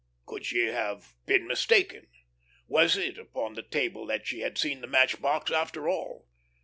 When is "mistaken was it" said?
1.45-3.19